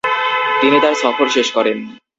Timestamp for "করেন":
1.51-1.77